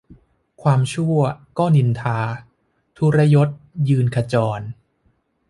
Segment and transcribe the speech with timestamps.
[0.61, 1.17] ความชั่ว
[1.57, 2.19] ก็นินทา
[2.97, 3.49] ทุรยศ
[3.89, 4.61] ยืนขจร